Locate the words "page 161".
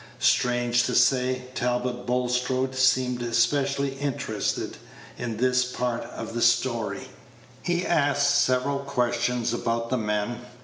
3.19-3.31